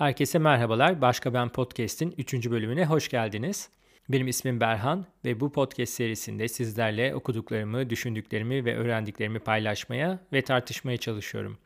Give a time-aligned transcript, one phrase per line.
[0.00, 1.00] Herkese merhabalar.
[1.00, 2.50] Başka Ben Podcast'in 3.
[2.50, 3.68] bölümüne hoş geldiniz.
[4.08, 10.96] Benim ismim Berhan ve bu podcast serisinde sizlerle okuduklarımı, düşündüklerimi ve öğrendiklerimi paylaşmaya ve tartışmaya
[10.96, 11.58] çalışıyorum.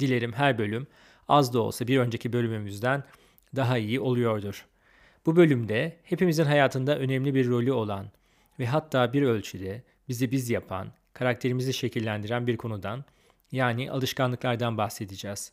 [0.00, 0.86] Dilerim her bölüm
[1.28, 3.04] az da olsa bir önceki bölümümüzden
[3.56, 4.66] daha iyi oluyordur.
[5.26, 8.06] Bu bölümde hepimizin hayatında önemli bir rolü olan
[8.58, 13.04] ve hatta bir ölçüde bizi biz yapan, karakterimizi şekillendiren bir konudan
[13.52, 15.52] yani alışkanlıklardan bahsedeceğiz.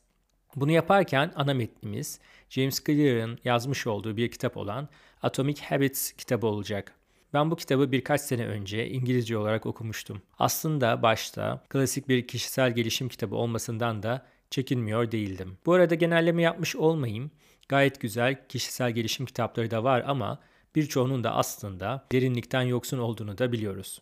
[0.55, 4.89] Bunu yaparken ana metnimiz James Clear'ın yazmış olduğu bir kitap olan
[5.21, 6.95] Atomic Habits kitabı olacak.
[7.33, 10.21] Ben bu kitabı birkaç sene önce İngilizce olarak okumuştum.
[10.39, 15.57] Aslında başta klasik bir kişisel gelişim kitabı olmasından da çekinmiyor değildim.
[15.65, 17.31] Bu arada genelleme yapmış olmayayım.
[17.69, 20.39] Gayet güzel kişisel gelişim kitapları da var ama
[20.75, 24.01] birçoğunun da aslında derinlikten yoksun olduğunu da biliyoruz.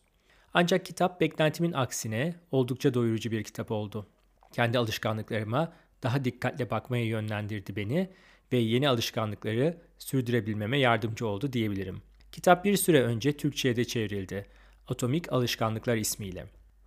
[0.54, 4.08] Ancak kitap beklentimin aksine oldukça doyurucu bir kitap oldu.
[4.52, 8.10] Kendi alışkanlıklarıma daha dikkatle bakmaya yönlendirdi beni
[8.52, 12.02] ve yeni alışkanlıkları sürdürebilmeme yardımcı oldu diyebilirim.
[12.32, 14.46] Kitap bir süre önce Türkçe'ye de çevrildi.
[14.88, 16.46] Atomik Alışkanlıklar ismiyle.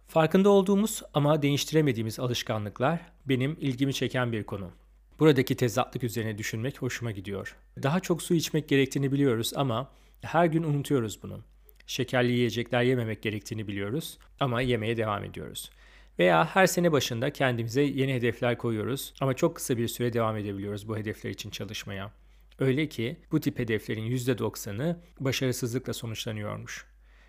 [0.09, 4.71] Farkında olduğumuz ama değiştiremediğimiz alışkanlıklar benim ilgimi çeken bir konu.
[5.19, 7.57] Buradaki tezatlık üzerine düşünmek hoşuma gidiyor.
[7.83, 9.91] Daha çok su içmek gerektiğini biliyoruz ama
[10.23, 11.41] her gün unutuyoruz bunu.
[11.87, 15.71] Şekerli yiyecekler yememek gerektiğini biliyoruz ama yemeye devam ediyoruz.
[16.19, 20.89] Veya her sene başında kendimize yeni hedefler koyuyoruz ama çok kısa bir süre devam edebiliyoruz
[20.89, 22.13] bu hedefler için çalışmaya.
[22.59, 26.87] Öyle ki bu tip hedeflerin %90'ı başarısızlıkla sonuçlanıyormuş.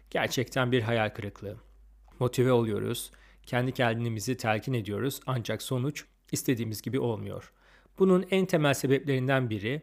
[0.09, 1.57] Gerçekten bir hayal kırıklığı.
[2.19, 3.11] Motive oluyoruz,
[3.45, 7.51] kendi kendimizi telkin ediyoruz ancak sonuç istediğimiz gibi olmuyor.
[7.99, 9.81] Bunun en temel sebeplerinden biri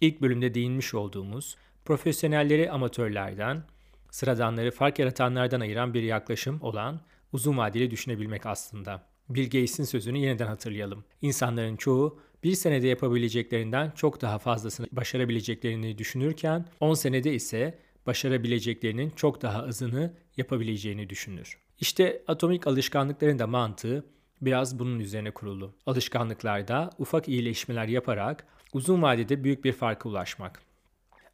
[0.00, 3.64] ilk bölümde değinmiş olduğumuz profesyonelleri amatörlerden,
[4.10, 7.00] sıradanları fark yaratanlardan ayıran bir yaklaşım olan
[7.36, 9.02] uzun vadeli düşünebilmek aslında.
[9.28, 11.04] Bill Gates'in sözünü yeniden hatırlayalım.
[11.22, 19.42] İnsanların çoğu bir senede yapabileceklerinden çok daha fazlasını başarabileceklerini düşünürken 10 senede ise başarabileceklerinin çok
[19.42, 21.58] daha azını yapabileceğini düşünür.
[21.80, 24.04] İşte atomik alışkanlıkların da mantığı
[24.40, 25.74] biraz bunun üzerine kurulu.
[25.86, 30.62] Alışkanlıklarda ufak iyileşmeler yaparak uzun vadede büyük bir farka ulaşmak.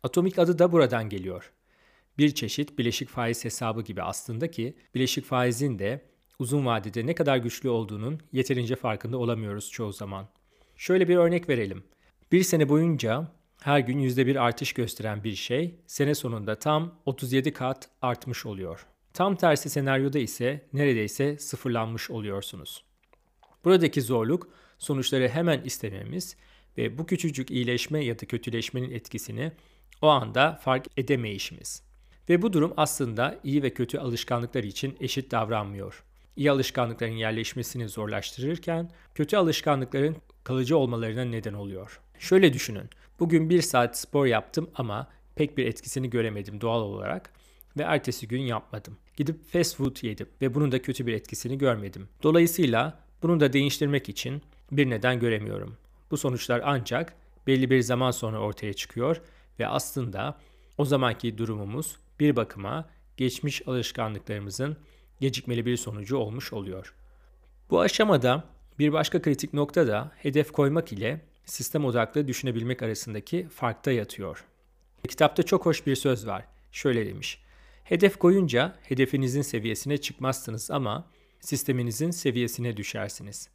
[0.02, 1.52] Atomik adı da buradan geliyor
[2.18, 6.02] bir çeşit bileşik faiz hesabı gibi aslında ki bileşik faizin de
[6.38, 10.28] uzun vadede ne kadar güçlü olduğunun yeterince farkında olamıyoruz çoğu zaman.
[10.76, 11.84] Şöyle bir örnek verelim.
[12.32, 17.88] Bir sene boyunca her gün %1 artış gösteren bir şey sene sonunda tam 37 kat
[18.02, 18.86] artmış oluyor.
[19.14, 22.84] Tam tersi senaryoda ise neredeyse sıfırlanmış oluyorsunuz.
[23.64, 24.48] Buradaki zorluk
[24.78, 26.36] sonuçları hemen istememiz
[26.78, 29.52] ve bu küçücük iyileşme ya da kötüleşmenin etkisini
[30.02, 31.91] o anda fark edemeyişimiz.
[32.28, 36.04] Ve bu durum aslında iyi ve kötü alışkanlıklar için eşit davranmıyor.
[36.36, 42.00] İyi alışkanlıkların yerleşmesini zorlaştırırken kötü alışkanlıkların kalıcı olmalarına neden oluyor.
[42.18, 42.90] Şöyle düşünün.
[43.20, 47.30] Bugün bir saat spor yaptım ama pek bir etkisini göremedim doğal olarak
[47.78, 48.96] ve ertesi gün yapmadım.
[49.16, 52.08] Gidip fast food yedim ve bunun da kötü bir etkisini görmedim.
[52.22, 55.76] Dolayısıyla bunu da değiştirmek için bir neden göremiyorum.
[56.10, 57.14] Bu sonuçlar ancak
[57.46, 59.20] belli bir zaman sonra ortaya çıkıyor
[59.58, 60.38] ve aslında
[60.78, 64.76] o zamanki durumumuz bir bakıma geçmiş alışkanlıklarımızın
[65.20, 66.94] gecikmeli bir sonucu olmuş oluyor.
[67.70, 68.44] Bu aşamada
[68.78, 74.44] bir başka kritik nokta da hedef koymak ile sistem odaklı düşünebilmek arasındaki farkta yatıyor.
[75.08, 76.44] Kitapta çok hoş bir söz var.
[76.72, 77.42] Şöyle demiş.
[77.84, 81.10] Hedef koyunca hedefinizin seviyesine çıkmazsınız ama
[81.40, 83.48] sisteminizin seviyesine düşersiniz.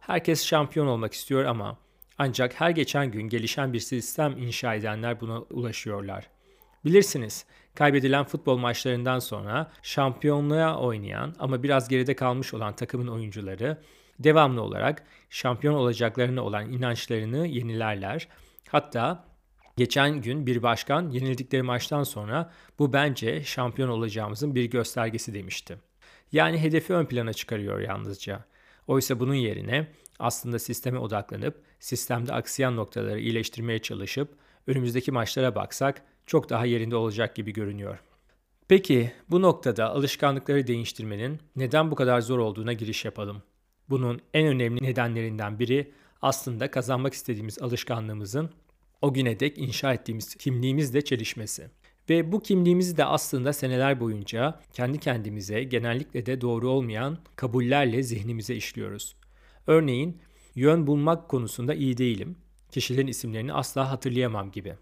[0.00, 1.78] Herkes şampiyon olmak istiyor ama
[2.18, 6.33] ancak her geçen gün gelişen bir sistem inşa edenler buna ulaşıyorlar.
[6.84, 13.78] Bilirsiniz, kaybedilen futbol maçlarından sonra şampiyonluğa oynayan ama biraz geride kalmış olan takımın oyuncuları
[14.18, 18.28] devamlı olarak şampiyon olacaklarına olan inançlarını yenilerler.
[18.68, 19.24] Hatta
[19.76, 25.78] geçen gün bir başkan yenildikleri maçtan sonra bu bence şampiyon olacağımızın bir göstergesi demişti.
[26.32, 28.44] Yani hedefi ön plana çıkarıyor yalnızca.
[28.86, 29.88] Oysa bunun yerine
[30.18, 34.28] aslında sisteme odaklanıp sistemde aksayan noktaları iyileştirmeye çalışıp
[34.66, 37.98] önümüzdeki maçlara baksak çok daha yerinde olacak gibi görünüyor.
[38.68, 43.42] Peki bu noktada alışkanlıkları değiştirmenin neden bu kadar zor olduğuna giriş yapalım.
[43.90, 45.92] Bunun en önemli nedenlerinden biri
[46.22, 48.50] aslında kazanmak istediğimiz alışkanlığımızın
[49.02, 51.70] o güne dek inşa ettiğimiz kimliğimizle çelişmesi.
[52.10, 58.54] Ve bu kimliğimizi de aslında seneler boyunca kendi kendimize genellikle de doğru olmayan kabullerle zihnimize
[58.54, 59.16] işliyoruz.
[59.66, 60.20] Örneğin
[60.54, 62.36] yön bulmak konusunda iyi değilim.
[62.70, 64.74] Kişilerin isimlerini asla hatırlayamam gibi.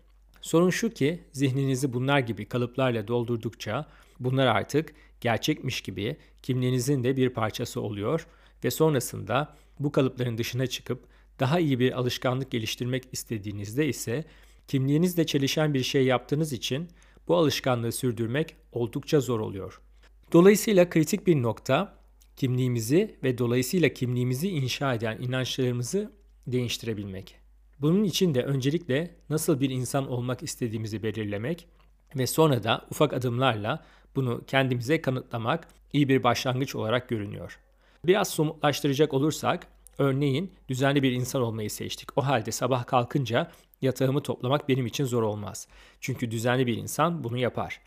[0.43, 3.87] Sorun şu ki zihninizi bunlar gibi kalıplarla doldurdukça
[4.21, 8.27] bunlar artık gerçekmiş gibi kimliğinizin de bir parçası oluyor
[8.65, 14.25] ve sonrasında bu kalıpların dışına çıkıp Daha iyi bir alışkanlık geliştirmek istediğinizde ise
[14.69, 16.89] kimliğinizle çelişen bir şey yaptığınız için
[17.29, 19.81] bu alışkanlığı sürdürmek oldukça zor oluyor.
[20.33, 21.99] Dolayısıyla kritik bir nokta
[22.37, 26.13] kimliğimizi ve dolayısıyla kimliğimizi inşa eden inançlarımızı
[26.47, 27.42] değiştirebilmek.
[27.83, 31.69] Bunun için de öncelikle nasıl bir insan olmak istediğimizi belirlemek
[32.17, 33.85] ve sonra da ufak adımlarla
[34.17, 37.59] bunu kendimize kanıtlamak iyi bir başlangıç olarak görünüyor.
[38.05, 39.67] Biraz somutlaştıracak olursak,
[39.99, 42.19] örneğin düzenli bir insan olmayı seçtik.
[42.19, 43.51] O halde sabah kalkınca
[43.83, 45.69] yatağımı toplamak benim için zor olmaz.
[46.01, 47.81] Çünkü düzenli bir insan bunu yapar.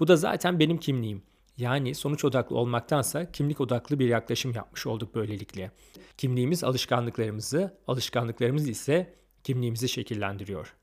[0.00, 1.22] Bu da zaten benim kimliğim.
[1.56, 5.70] Yani sonuç odaklı olmaktansa kimlik odaklı bir yaklaşım yapmış olduk böylelikle.
[6.18, 10.74] Kimliğimiz alışkanlıklarımızı, alışkanlıklarımız ise kimliğimizi şekillendiriyor.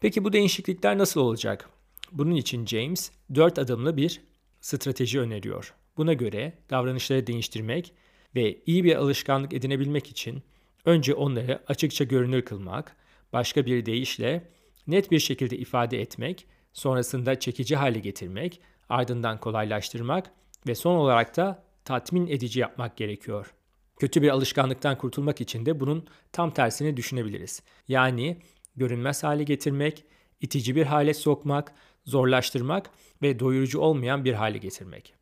[0.00, 1.70] Peki bu değişiklikler nasıl olacak?
[2.12, 4.20] Bunun için James dört adımlı bir
[4.60, 5.74] strateji öneriyor.
[5.96, 7.92] Buna göre davranışları değiştirmek
[8.34, 10.42] ve iyi bir alışkanlık edinebilmek için
[10.84, 12.96] önce onları açıkça görünür kılmak,
[13.32, 14.50] başka bir deyişle
[14.86, 20.30] net bir şekilde ifade etmek, sonrasında çekici hale getirmek, ardından kolaylaştırmak
[20.66, 23.54] ve son olarak da tatmin edici yapmak gerekiyor.
[23.98, 27.62] Kötü bir alışkanlıktan kurtulmak için de bunun tam tersini düşünebiliriz.
[27.88, 28.36] Yani
[28.76, 30.04] görünmez hale getirmek,
[30.40, 31.74] itici bir hale sokmak,
[32.04, 32.90] zorlaştırmak
[33.22, 35.14] ve doyurucu olmayan bir hale getirmek.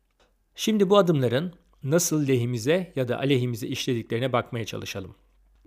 [0.55, 1.53] Şimdi bu adımların
[1.83, 5.15] nasıl lehimize ya da aleyhimize işlediklerine bakmaya çalışalım.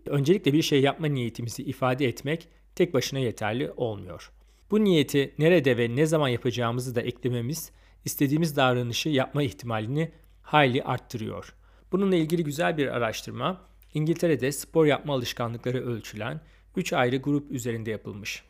[0.07, 4.33] Öncelikle bir şey yapma niyetimizi ifade etmek tek başına yeterli olmuyor.
[4.71, 7.71] Bu niyeti nerede ve ne zaman yapacağımızı da eklememiz
[8.05, 10.13] istediğimiz davranışı yapma ihtimalini
[10.43, 11.55] hayli arttırıyor.
[11.93, 13.61] Bununla ilgili güzel bir araştırma
[13.95, 16.41] İngiltere'de spor yapma alışkanlıkları ölçülen
[16.77, 18.43] 3 ayrı grup üzerinde yapılmış.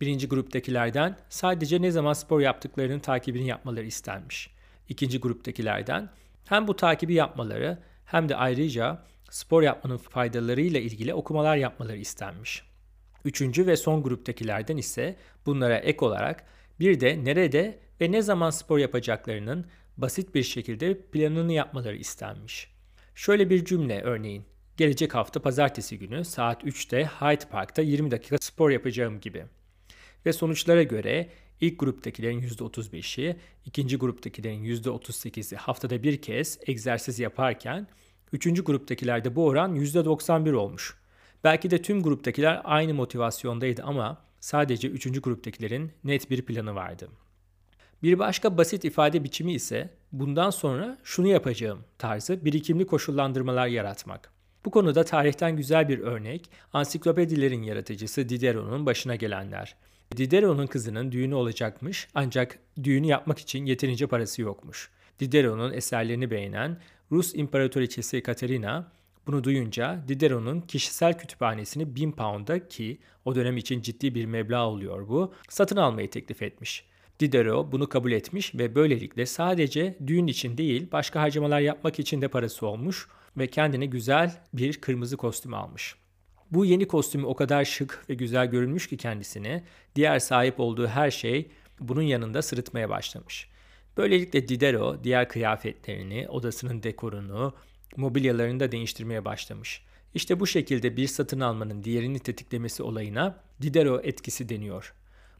[0.00, 4.50] Birinci gruptakilerden sadece ne zaman spor yaptıklarının takibini yapmaları istenmiş.
[4.88, 6.10] İkinci gruptakilerden
[6.48, 12.62] hem bu takibi yapmaları hem de ayrıca spor yapmanın faydalarıyla ilgili okumalar yapmaları istenmiş.
[13.24, 15.16] Üçüncü ve son gruptakilerden ise
[15.46, 16.44] bunlara ek olarak
[16.80, 19.66] bir de nerede ve ne zaman spor yapacaklarının
[19.96, 22.69] basit bir şekilde planını yapmaları istenmiş.
[23.20, 24.44] Şöyle bir cümle örneğin.
[24.76, 29.44] Gelecek hafta pazartesi günü saat 3'te Hyde Park'ta 20 dakika spor yapacağım gibi.
[30.26, 31.28] Ve sonuçlara göre
[31.60, 33.36] ilk gruptakilerin %35'i,
[33.66, 37.86] ikinci gruptakilerin %38'i haftada bir kez egzersiz yaparken,
[38.32, 40.96] üçüncü gruptakilerde bu oran %91 olmuş.
[41.44, 47.08] Belki de tüm gruptakiler aynı motivasyondaydı ama sadece üçüncü gruptakilerin net bir planı vardı.
[48.02, 54.30] Bir başka basit ifade biçimi ise bundan sonra şunu yapacağım tarzı birikimli koşullandırmalar yaratmak.
[54.64, 59.76] Bu konuda tarihten güzel bir örnek ansiklopedilerin yaratıcısı Diderot'un başına gelenler.
[60.16, 64.90] Diderot'un kızının düğünü olacakmış ancak düğünü yapmak için yeterince parası yokmuş.
[65.20, 66.80] Diderot'un eserlerini beğenen
[67.12, 68.92] Rus İmparatoriçesi Katerina
[69.26, 75.08] bunu duyunca Diderot'un kişisel kütüphanesini 1000 pound'a ki o dönem için ciddi bir meblağ oluyor
[75.08, 76.89] bu, satın almayı teklif etmiş.
[77.20, 82.28] Diderot bunu kabul etmiş ve böylelikle sadece düğün için değil başka harcamalar yapmak için de
[82.28, 85.94] parası olmuş ve kendine güzel bir kırmızı kostüm almış.
[86.50, 89.64] Bu yeni kostümü o kadar şık ve güzel görünmüş ki kendisine
[89.96, 93.48] diğer sahip olduğu her şey bunun yanında sırıtmaya başlamış.
[93.96, 97.54] Böylelikle Diderot diğer kıyafetlerini, odasının dekorunu,
[97.96, 99.84] mobilyalarını da değiştirmeye başlamış.
[100.14, 104.94] İşte bu şekilde bir satın almanın diğerini tetiklemesi olayına Diderot etkisi deniyor.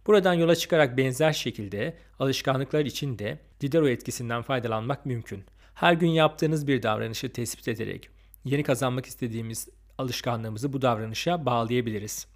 [0.07, 5.45] Buradan yola çıkarak benzer şekilde alışkanlıklar için de Diderot etkisinden faydalanmak mümkün.
[5.75, 8.09] Her gün yaptığınız bir davranışı tespit ederek
[8.45, 12.27] yeni kazanmak istediğimiz alışkanlığımızı bu davranışa bağlayabiliriz.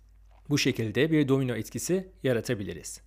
[0.50, 3.00] Bu şekilde bir domino etkisi yaratabiliriz.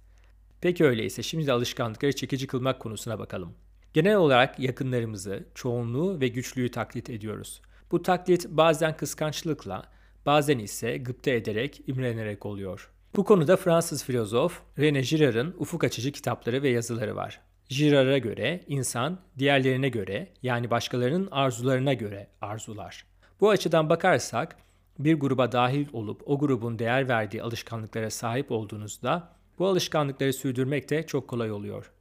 [0.61, 3.53] Peki öyleyse şimdi de alışkanlıkları çekici kılmak konusuna bakalım.
[3.93, 7.61] Genel olarak yakınlarımızı, çoğunluğu ve güçlüyü taklit ediyoruz.
[7.91, 9.83] Bu taklit bazen kıskançlıkla,
[10.25, 12.91] bazen ise gıpta ederek, imrenerek oluyor.
[13.17, 17.41] Bu konuda Fransız filozof René Girard'ın ufuk açıcı kitapları ve yazıları var.
[17.69, 23.05] Girard'a göre insan diğerlerine göre yani başkalarının arzularına göre arzular.
[23.41, 24.55] Bu açıdan bakarsak
[24.99, 31.05] bir gruba dahil olup o grubun değer verdiği alışkanlıklara sahip olduğunuzda bu alışkanlıkları sürdürmek de
[31.05, 31.91] çok kolay oluyor.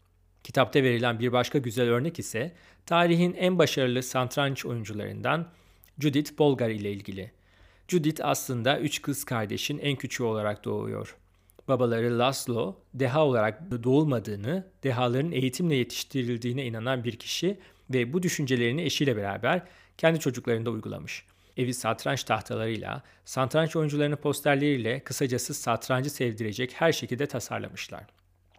[0.45, 2.53] Kitapta verilen bir başka güzel örnek ise
[2.87, 5.49] tarihin en başarılı santranç oyuncularından
[5.99, 7.33] Judith Bolgar ile ilgili.
[7.89, 11.17] Judith aslında üç kız kardeşin en küçüğü olarak doğuyor.
[11.69, 17.59] Babaları Laszlo, deha olarak doğulmadığını, dehaların eğitimle yetiştirildiğine inanan bir kişi
[17.91, 19.63] ve bu düşüncelerini eşiyle beraber
[19.99, 21.25] kendi çocuklarında uygulamış.
[21.57, 28.05] Evi satranç tahtalarıyla, satranç oyuncularının posterleriyle kısacası satrancı sevdirecek her şekilde tasarlamışlar.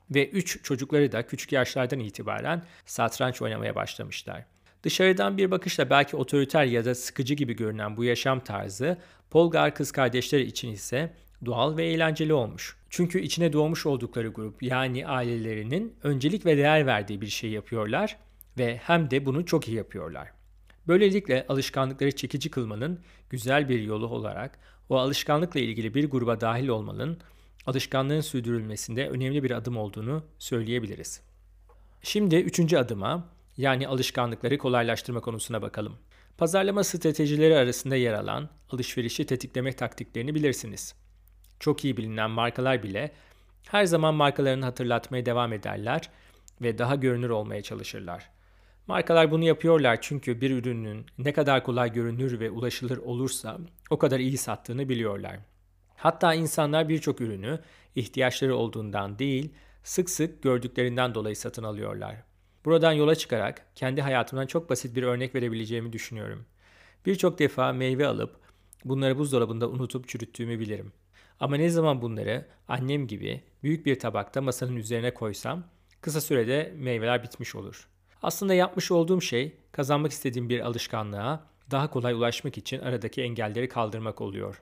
[0.10, 4.46] Ve üç çocukları da küçük yaşlardan itibaren satranç oynamaya başlamışlar.
[4.84, 8.98] Dışarıdan bir bakışla belki otoriter ya da sıkıcı gibi görünen bu yaşam tarzı
[9.30, 11.14] Polgar kız kardeşleri için ise
[11.46, 12.78] doğal ve eğlenceli olmuş.
[12.90, 18.18] Çünkü içine doğmuş oldukları grup yani ailelerinin öncelik ve değer verdiği bir şey yapıyorlar
[18.58, 20.32] ve hem de bunu çok iyi yapıyorlar.
[20.88, 27.18] Böylelikle alışkanlıkları çekici kılmanın güzel bir yolu olarak o alışkanlıkla ilgili bir gruba dahil olmanın
[27.66, 31.22] alışkanlığın sürdürülmesinde önemli bir adım olduğunu söyleyebiliriz.
[32.02, 35.98] Şimdi üçüncü adıma yani alışkanlıkları kolaylaştırma konusuna bakalım.
[36.38, 40.96] Pazarlama stratejileri arasında yer alan alışverişi tetikleme taktiklerini bilirsiniz.
[41.60, 43.12] Çok iyi bilinen markalar bile
[43.70, 46.10] her zaman markalarını hatırlatmaya devam ederler
[46.62, 48.30] ve daha görünür olmaya çalışırlar.
[48.88, 53.58] Markalar bunu yapıyorlar çünkü bir ürünün ne kadar kolay görünür ve ulaşılır olursa
[53.90, 55.40] o kadar iyi sattığını biliyorlar.
[55.96, 57.60] Hatta insanlar birçok ürünü
[57.96, 59.54] ihtiyaçları olduğundan değil,
[59.84, 62.27] sık sık gördüklerinden dolayı satın alıyorlar.
[62.68, 66.46] Buradan yola çıkarak kendi hayatımdan çok basit bir örnek verebileceğimi düşünüyorum.
[67.06, 68.36] Birçok defa meyve alıp
[68.86, 70.92] bunları buzdolabında unutup çürüttüğümü bilirim.
[71.40, 75.64] Ama ne zaman bunları annem gibi büyük bir tabakta masanın üzerine koysam
[76.02, 77.88] kısa sürede meyveler bitmiş olur.
[78.24, 84.22] Aslında yapmış olduğum şey kazanmak istediğim bir alışkanlığa daha kolay ulaşmak için aradaki engelleri kaldırmak
[84.22, 84.62] oluyor.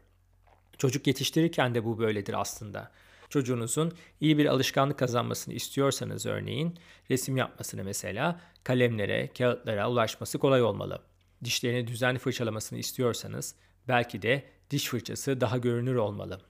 [0.77, 2.91] Çocuk yetiştirirken de bu böyledir aslında.
[3.29, 6.77] Çocuğunuzun iyi bir alışkanlık kazanmasını istiyorsanız örneğin
[7.09, 11.01] resim yapmasını mesela kalemlere, kağıtlara ulaşması kolay olmalı.
[11.43, 13.55] Dişlerini düzenli fırçalamasını istiyorsanız
[13.87, 16.41] belki de diş fırçası daha görünür olmalı.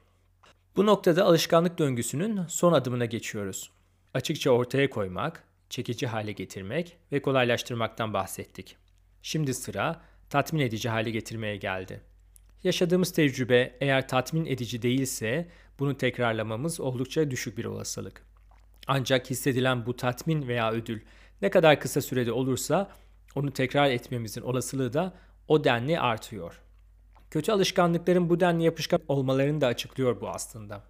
[0.75, 3.72] Bu noktada alışkanlık döngüsünün son adımına geçiyoruz.
[4.13, 8.77] Açıkça ortaya koymak, çekici hale getirmek ve kolaylaştırmaktan bahsettik.
[9.22, 12.01] Şimdi sıra tatmin edici hale getirmeye geldi.
[12.66, 15.48] Yaşadığımız tecrübe eğer tatmin edici değilse
[15.80, 18.26] bunu tekrarlamamız oldukça düşük bir olasılık.
[18.88, 21.02] Ancak hissedilen bu tatmin veya ödül
[21.42, 22.92] ne kadar kısa sürede olursa
[23.36, 25.14] onu tekrar etmemizin olasılığı da
[25.48, 26.62] o denli artıyor.
[27.32, 30.84] Kötü alışkanlıkların bu denli yapışkan olmalarını da açıklıyor bu aslında.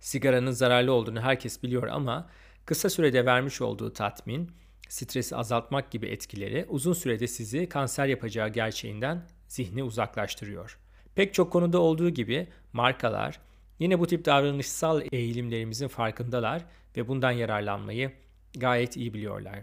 [0.00, 2.30] Sigaranın zararlı olduğunu herkes biliyor ama
[2.64, 4.50] kısa sürede vermiş olduğu tatmin,
[4.88, 10.78] stresi azaltmak gibi etkileri uzun sürede sizi kanser yapacağı gerçeğinden zihni uzaklaştırıyor.
[11.18, 13.40] Pek çok konuda olduğu gibi markalar
[13.78, 16.64] yine bu tip davranışsal eğilimlerimizin farkındalar
[16.96, 18.12] ve bundan yararlanmayı
[18.56, 19.58] gayet iyi biliyorlar.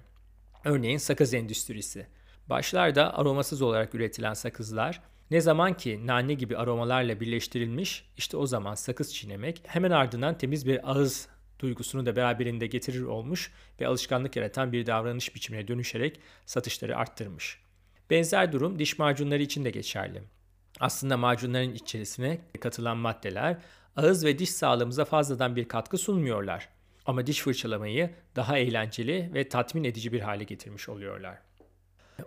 [0.65, 2.07] Örneğin sakız endüstrisi.
[2.49, 8.75] Başlarda aromasız olarak üretilen sakızlar ne zaman ki nane gibi aromalarla birleştirilmiş işte o zaman
[8.75, 11.27] sakız çiğnemek hemen ardından temiz bir ağız
[11.59, 17.59] duygusunu da beraberinde getirir olmuş ve alışkanlık yaratan bir davranış biçimine dönüşerek satışları arttırmış.
[18.09, 20.34] Benzer durum diş macunları için de geçerli.
[20.79, 23.57] Aslında macunların içerisine katılan maddeler
[23.95, 26.69] ağız ve diş sağlığımıza fazladan bir katkı sunmuyorlar.
[27.05, 31.37] Ama diş fırçalamayı daha eğlenceli ve tatmin edici bir hale getirmiş oluyorlar.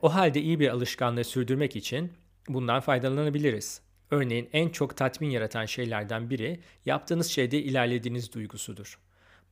[0.03, 2.13] O halde iyi bir alışkanlığı sürdürmek için
[2.49, 3.83] bundan faydalanabiliriz.
[4.11, 8.99] Örneğin en çok tatmin yaratan şeylerden biri yaptığınız şeyde ilerlediğiniz duygusudur.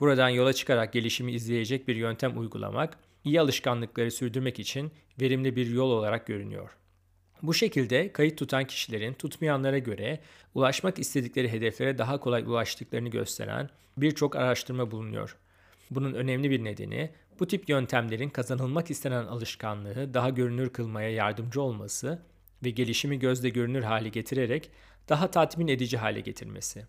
[0.01, 5.91] Buradan yola çıkarak gelişimi izleyecek bir yöntem uygulamak, iyi alışkanlıkları sürdürmek için verimli bir yol
[5.91, 6.71] olarak görünüyor.
[7.43, 10.21] Bu şekilde kayıt tutan kişilerin tutmayanlara göre
[10.55, 15.37] ulaşmak istedikleri hedeflere daha kolay ulaştıklarını gösteren birçok araştırma bulunuyor.
[15.91, 22.23] Bunun önemli bir nedeni bu tip yöntemlerin kazanılmak istenen alışkanlığı daha görünür kılmaya yardımcı olması
[22.65, 24.71] ve gelişimi gözle görünür hale getirerek
[25.09, 26.85] daha tatmin edici hale getirmesi.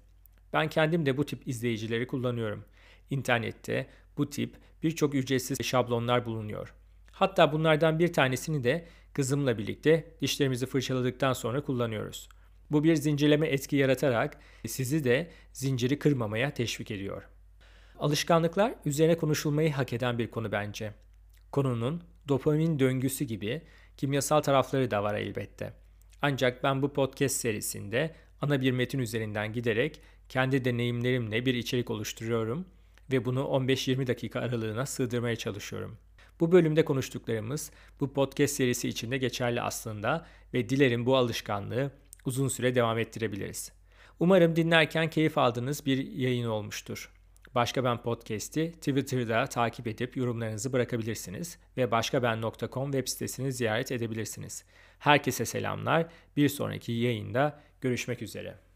[0.54, 2.66] Ben kendim de bu tip izleyicileri kullanıyorum.
[3.10, 3.88] İnternette
[4.18, 6.74] bu tip birçok ücretsiz şablonlar bulunuyor.
[7.20, 12.30] Hatta bunlardan bir tanesini de kızımla birlikte dişlerimizi fırçaladıktan sonra kullanıyoruz.
[12.72, 17.24] Bu bir zincirleme etki yaratarak sizi de zinciri kırmamaya teşvik ediyor.
[18.00, 20.94] Alışkanlıklar üzerine konuşulmayı hak eden bir konu bence.
[21.52, 23.62] Konunun dopamin döngüsü gibi
[23.98, 25.74] kimyasal tarafları da var elbette.
[26.22, 32.66] Ancak ben bu podcast serisinde ana bir metin üzerinden giderek kendi deneyimlerimle bir içerik oluşturuyorum
[33.12, 35.98] ve bunu 15-20 dakika aralığına sığdırmaya çalışıyorum.
[36.40, 41.92] Bu bölümde konuştuklarımız bu podcast serisi içinde geçerli aslında ve dilerim bu alışkanlığı
[42.26, 43.72] uzun süre devam ettirebiliriz.
[44.20, 47.12] Umarım dinlerken keyif aldığınız bir yayın olmuştur.
[47.56, 54.64] Başka Ben Podcast'i Twitter'da takip edip yorumlarınızı bırakabilirsiniz ve başkaben.com web sitesini ziyaret edebilirsiniz.
[55.00, 56.08] Herkese selamlar.
[56.38, 58.67] Bir sonraki yayında görüşmek üzere.